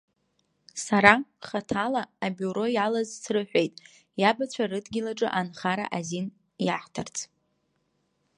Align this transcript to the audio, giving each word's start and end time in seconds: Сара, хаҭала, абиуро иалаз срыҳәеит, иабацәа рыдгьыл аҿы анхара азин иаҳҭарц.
Сара, 0.85 1.13
хаҭала, 1.47 2.03
абиуро 2.25 2.65
иалаз 2.75 3.09
срыҳәеит, 3.21 3.73
иабацәа 4.21 4.63
рыдгьыл 4.71 5.07
аҿы 5.11 5.27
анхара 5.39 5.85
азин 5.97 6.27
иаҳҭарц. 6.65 7.15